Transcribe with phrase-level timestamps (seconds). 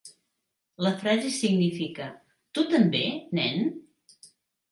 [0.85, 2.07] La frase significa:
[2.57, 3.03] "Tu també,
[3.41, 3.71] nen?".